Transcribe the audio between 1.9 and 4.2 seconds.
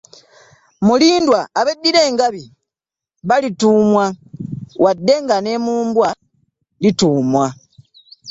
engabi balituumwa